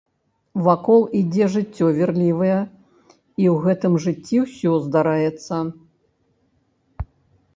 Вакол 0.65 1.01
ідзе 1.19 1.45
жыццё 1.55 1.85
вірлівае, 1.97 2.55
і 3.43 3.51
ў 3.53 3.55
гэтым 3.65 3.93
жыцці 4.05 4.37
ўсё 4.45 4.71
здараецца. 4.85 5.59